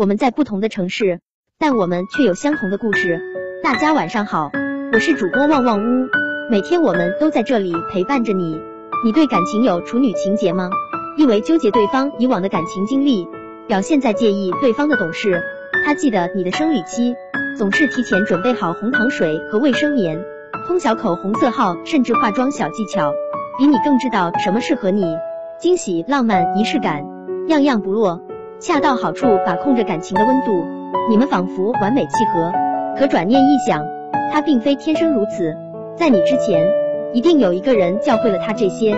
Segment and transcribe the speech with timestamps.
[0.00, 1.20] 我们在不同的城市，
[1.58, 3.20] 但我们却有相同的故事。
[3.62, 4.50] 大家晚上好，
[4.94, 6.08] 我是主播旺旺屋，
[6.50, 8.58] 每天我们都在这里陪伴着你。
[9.04, 10.70] 你对感情有处女情节吗？
[11.18, 13.28] 因为纠结对方以往的感情经历，
[13.68, 15.42] 表现在介意对方的懂事。
[15.84, 17.14] 他记得你的生理期，
[17.58, 20.24] 总是提前准备好红糖水和卫生棉，
[20.66, 23.12] 通小口红色号，甚至化妆小技巧，
[23.58, 25.14] 比你更知道什么适合你。
[25.58, 27.04] 惊喜、浪漫、仪式感，
[27.48, 28.22] 样样不落，
[28.60, 30.66] 恰到好处把控着感情的温度，
[31.08, 32.52] 你们仿佛完美契合。
[32.98, 33.86] 可转念一想，
[34.30, 35.56] 他并非天生如此，
[35.96, 36.68] 在你之前，
[37.14, 38.94] 一定有一个人教会了他这些。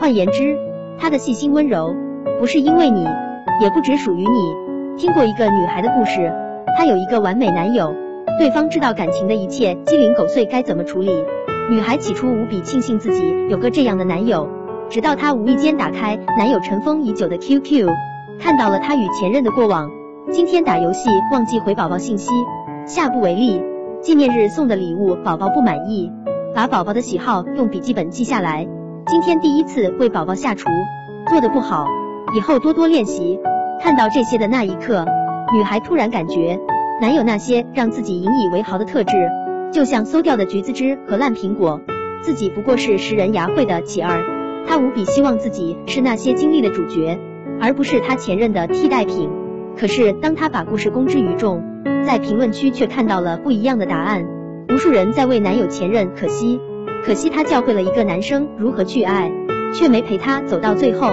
[0.00, 0.58] 换言之，
[0.98, 1.94] 他的细心温柔，
[2.40, 3.06] 不是因为你，
[3.62, 4.96] 也不只属于你。
[4.96, 6.32] 听过一个女孩的故事，
[6.76, 7.94] 她有一个完美男友，
[8.40, 11.12] 对方知道感情的一切鸡零狗碎该怎么处理。
[11.70, 14.48] 女孩起初无比庆幸自己有个这样的男友。
[14.90, 17.88] 直到她无意间打开男友尘封已久的 QQ，
[18.40, 19.90] 看到了他与前任的过往。
[20.32, 22.30] 今天打游戏忘记回宝宝信息，
[22.86, 23.62] 下不为例。
[24.00, 26.12] 纪念日送的礼物宝宝不满意，
[26.54, 28.66] 把宝宝的喜好用笔记本记下来。
[29.06, 30.68] 今天第一次为宝宝下厨，
[31.28, 31.86] 做的不好，
[32.36, 33.38] 以后多多练习。
[33.82, 35.06] 看到这些的那一刻，
[35.54, 36.58] 女孩突然感觉，
[37.00, 39.12] 男友那些让自己引以为豪的特质，
[39.72, 41.80] 就像馊掉的橘子汁和烂苹果，
[42.22, 44.22] 自己不过是拾人牙慧的乞儿。
[44.66, 47.18] 她无比希望自己是那些经历的主角，
[47.64, 49.30] 而不是他前任的替代品。
[49.74, 51.64] 可是，当她把故事公之于众，
[52.04, 54.26] 在评论区却看到了不一样的答案。
[54.68, 56.60] 无数人在为男友前任可惜，
[57.04, 59.32] 可惜他教会了一个男生如何去爱，
[59.72, 61.08] 却没陪他走到最后。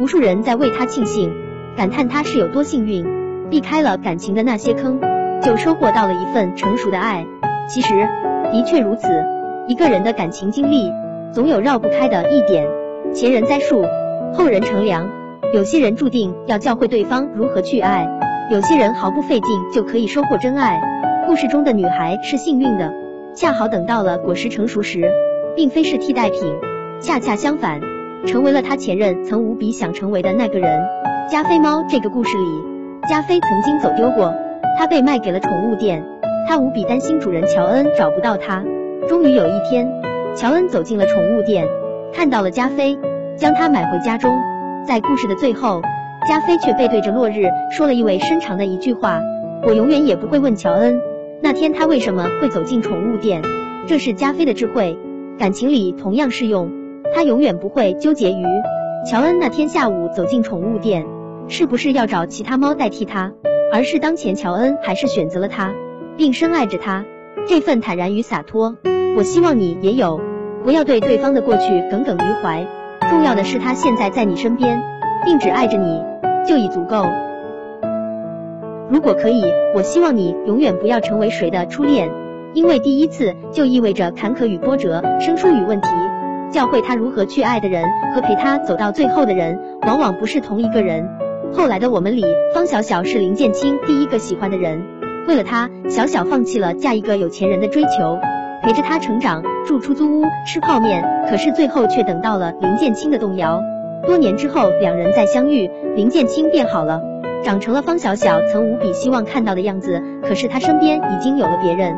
[0.00, 1.30] 无数人在为他庆幸，
[1.76, 3.04] 感叹他是有多幸运，
[3.50, 4.98] 避开了感情的那些坑，
[5.42, 7.26] 就收获到了一份成熟的爱。
[7.68, 8.08] 其实，
[8.50, 9.06] 的确如此，
[9.68, 10.90] 一个人的感情经历，
[11.30, 12.66] 总有绕不开的一点。
[13.12, 13.84] 前人栽树，
[14.32, 15.19] 后人乘凉。
[15.52, 18.06] 有些人注定要教会对方如何去爱，
[18.52, 20.80] 有些人毫不费劲就可以收获真爱。
[21.26, 22.92] 故事中的女孩是幸运的，
[23.34, 25.10] 恰好等到了果实成熟时，
[25.56, 26.40] 并非是替代品，
[27.00, 27.80] 恰恰相反，
[28.26, 30.86] 成为了她前任曾无比想成为的那个人。
[31.28, 34.32] 加菲猫这个故事里，加菲曾经走丢过，
[34.78, 36.04] 他被卖给了宠物店，
[36.48, 38.62] 他无比担心主人乔恩找不到他。
[39.08, 39.90] 终于有一天，
[40.36, 41.66] 乔恩走进了宠物店。
[42.12, 42.96] 看到了加菲，
[43.36, 44.32] 将他买回家中。
[44.86, 45.82] 在故事的最后，
[46.28, 49.20] 加菲却背对着落日说了意味深长的一句话
[49.66, 51.00] ：“我永远也不会问乔恩，
[51.42, 53.42] 那天他为什么会走进宠物店。”
[53.86, 54.98] 这是加菲的智慧，
[55.38, 56.70] 感情里同样适用。
[57.14, 58.44] 他永远不会纠结于
[59.08, 61.06] 乔恩那天下午走进宠物店
[61.48, 63.32] 是不是要找其他猫代替他，
[63.72, 65.72] 而是当前乔恩还是选择了他，
[66.16, 67.04] 并深爱着他。
[67.48, 68.76] 这份坦然与洒脱，
[69.16, 70.20] 我希望你也有。
[70.62, 72.66] 不要对对方的过去耿耿于怀，
[73.10, 74.80] 重要的是他现在在你身边，
[75.24, 76.00] 并只爱着你，
[76.46, 77.04] 就已足够。
[78.88, 79.42] 如果可以，
[79.74, 82.08] 我希望你永远不要成为谁的初恋，
[82.54, 85.88] 因为第一次就意味着坎坷与波折、生疏与问题。
[86.52, 87.84] 教会他如何去爱的人
[88.14, 91.08] 和陪他走到最后的人，往往不是同一个人。
[91.52, 94.84] 后来的我们里，方小小是林建清第一个喜欢的人，
[95.26, 98.18] 为了他，小小放弃了嫁一个有钱人的追求。
[98.62, 103.62] 陪着他成长，住出租屋，吃泡面，可是最后却等到了林建清的动摇。
[104.06, 107.00] 多年之后，两人再相遇，林建清变好了，
[107.42, 110.02] 长成了方小小曾无比希望看到的样子。
[110.22, 111.94] 可是他身边已经有了别人。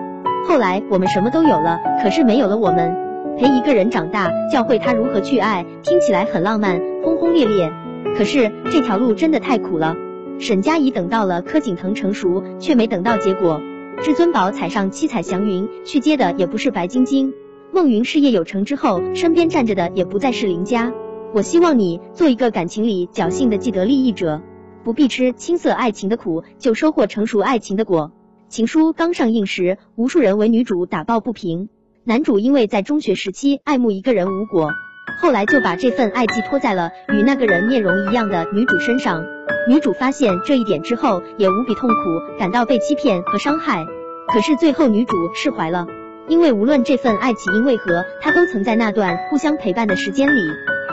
[0.48, 2.96] 后来我们什么都有了，可是没有了我们。
[3.38, 7.72] 陪一个人长大，教会他如何去爱，听起来很浪漫，轰轰烈烈。
[8.16, 9.94] 可是这条路真的太苦了。
[10.38, 13.60] 沈佳宜等到了柯景腾成熟，却没等到结果。
[14.04, 17.32] 至尊宝踩上七彩祥云，去接的也不是白晶晶。
[17.72, 20.92] 孟云事业有成之后，身边站着的也不再是林佳。
[21.32, 24.42] 我希望你做一个感情里侥幸的既得利益者，
[24.82, 28.10] 不必吃青涩爱情的苦，就收获成熟爱情的果。
[28.48, 31.68] 情书刚上映时，无数人为女主打抱不平。
[32.02, 34.72] 男主因为在中学时期爱慕一个人无果，
[35.20, 39.24] 后来就把这份爱寄托在了与那个人面容一样的女主身上。
[39.68, 41.94] 女主发现这一点之后，也无比痛苦，
[42.38, 43.86] 感到被欺骗和伤害。
[44.28, 45.86] 可是最后女主释怀了，
[46.26, 50.40] 因为无论这份爱起因为何，她都曾在那段互相陪伴的时间里，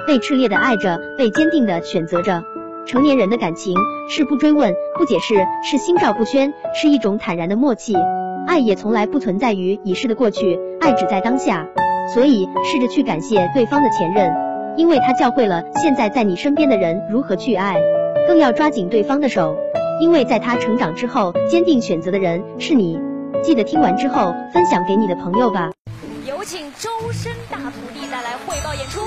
[0.06, 2.44] 被炽烈的爱着，被坚定的选择着。
[2.86, 3.75] 成年人的感情
[4.10, 5.36] 是不追问、不解释，
[5.69, 7.95] 是心照不宣，是一种坦然的默契。
[8.48, 11.68] 爱也从来不存在于已逝的过去，爱只在当下。
[12.13, 14.31] 所以试着去感谢对方的前任，
[14.75, 17.77] 因为他教会了现在在你身边的人如何去爱。
[18.28, 19.58] 更要抓紧对方的手，
[20.02, 23.00] 因为在他成长之后，坚定选择的人是你。
[23.42, 25.72] 记得听完之后分享给你的朋友吧。
[26.26, 29.02] 有请周深大徒弟带来汇报演出。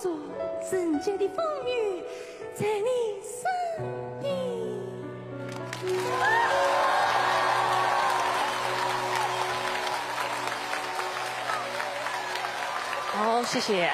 [0.00, 0.10] 做
[0.66, 2.02] 纯洁的风雨
[2.54, 3.42] 在你身
[4.22, 4.34] 边。
[13.12, 13.90] 好，谢谢。